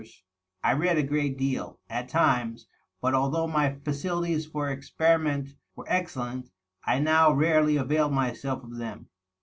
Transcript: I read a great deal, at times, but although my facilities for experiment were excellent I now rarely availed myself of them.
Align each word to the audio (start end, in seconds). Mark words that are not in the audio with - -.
I 0.63 0.73
read 0.73 0.97
a 0.97 1.03
great 1.03 1.37
deal, 1.37 1.79
at 1.87 2.09
times, 2.09 2.65
but 3.01 3.13
although 3.13 3.45
my 3.45 3.75
facilities 3.85 4.47
for 4.47 4.67
experiment 4.67 5.49
were 5.75 5.85
excellent 5.87 6.49
I 6.83 6.97
now 6.97 7.31
rarely 7.33 7.77
availed 7.77 8.11
myself 8.13 8.63
of 8.63 8.77
them. 8.77 9.09